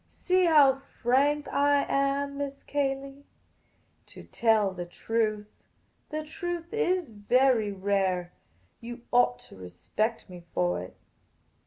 See 0.09 0.45
how 0.45 0.77
frank 0.79 1.47
I 1.49 1.83
am, 1.87 2.39
Miss 2.39 2.63
Cayley. 2.63 3.23
I 4.17 4.21
tell 4.31 4.71
the 4.71 4.87
truth. 4.87 5.53
The 6.09 6.23
truth 6.23 6.73
is 6.73 7.09
very 7.11 7.71
rare. 7.71 8.33
You 8.79 9.01
ought 9.11 9.37
to 9.41 9.55
respect 9.57 10.27
me 10.27 10.43
for 10.55 10.81
it." 10.81 10.97